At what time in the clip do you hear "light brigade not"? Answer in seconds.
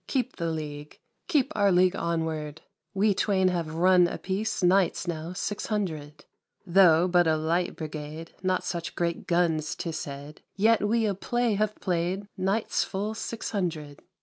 7.37-8.63